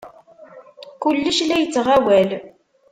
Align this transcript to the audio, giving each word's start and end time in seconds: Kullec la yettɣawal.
Kullec 1.01 1.39
la 1.45 1.55
yettɣawal. 1.59 2.29